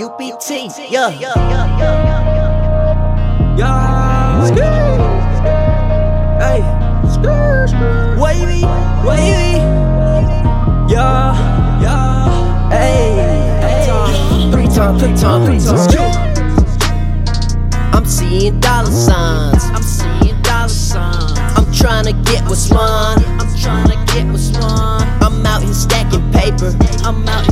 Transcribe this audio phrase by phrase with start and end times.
[0.00, 0.50] UPT,
[0.92, 1.08] yeah.
[3.58, 4.46] Yeah.
[6.38, 6.60] Hey.
[8.16, 8.62] Wavy,
[9.04, 9.58] wavy,
[10.88, 11.34] Yeah.
[11.82, 12.70] Yeah.
[12.70, 14.50] hey.
[14.52, 16.78] Three times, three times, three times.
[17.92, 19.64] I'm seeing dollar signs.
[19.64, 21.32] I'm seeing dollar signs.
[21.58, 23.18] I'm trying to get what's mine.
[23.40, 25.08] I'm trying to get what's mine.
[25.20, 26.72] I'm out here stacking paper.
[27.04, 27.47] I'm out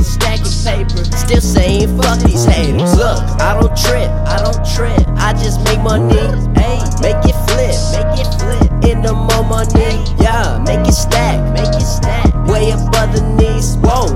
[0.47, 1.03] here paper.
[1.17, 2.95] Still saying fuck these haters.
[2.95, 4.09] Look, I don't trip.
[4.27, 5.07] I don't trip.
[5.17, 6.15] I just make money.
[6.59, 7.75] Hey, Make it flip.
[7.93, 8.71] make it flip.
[8.89, 10.03] In the more money.
[10.21, 11.37] Yeah, make it stack.
[11.53, 12.25] Make it stack.
[12.47, 13.75] Way above the knees.
[13.77, 14.07] Whoa,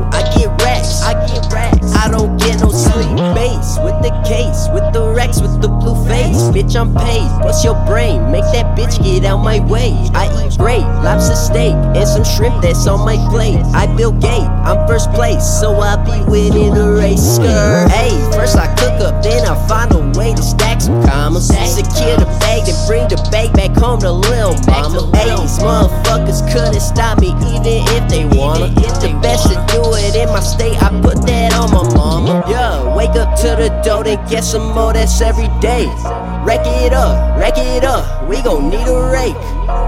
[3.71, 6.51] With the case, with the Rex, with the blue face.
[6.51, 7.23] Bitch, I'm paid.
[7.41, 8.29] What's your brain?
[8.29, 9.95] Make that bitch get out my way.
[10.13, 13.63] I eat great, lobster steak, and some shrimp that's on my plate.
[13.73, 17.23] I Bill Gate, I'm first place, so I be winning the race.
[17.23, 17.87] Skirt.
[17.89, 21.47] Hey, first I cook up, then I find a way to stack some commas.
[21.47, 25.09] Secure the bag, then bring the bag back home to Lil Mama.
[25.15, 28.67] Hey, these motherfuckers couldn't stop me, even if they wanna.
[28.99, 32.10] The best to do it in my state, I put that on my mama.
[33.43, 35.85] Yeah, wake up to the dough, then get some more, that's every day.
[36.45, 39.35] Rack it up, rack it up, we gon' need a rake.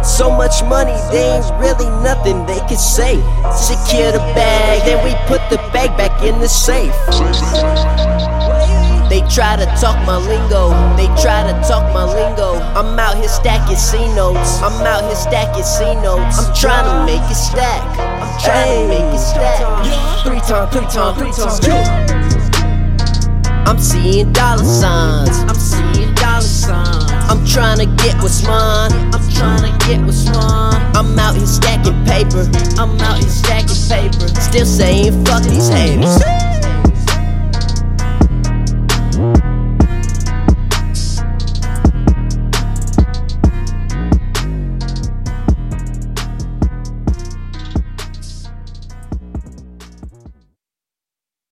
[0.03, 3.15] So much money, there ain't really nothing they can say.
[3.53, 6.93] Secure the bag, then we put the bag back in the safe.
[9.09, 12.55] They try to talk my lingo, they try to talk my lingo.
[12.73, 16.39] I'm out here stacking C notes, I'm out here stacking C notes.
[16.39, 19.59] I'm trying to make it stack, I'm trying to make it stack.
[20.23, 22.32] Three times, three times, three times.
[23.65, 27.11] I'm seeing dollar signs, I'm seeing dollar signs.
[27.29, 28.91] I'm trying to get what's mine.
[29.13, 30.81] I'm trying to get what's mine.
[30.95, 34.27] I'm out here stacking paper, I'm out here stacking paper.
[34.41, 36.42] still saying fuck these haters.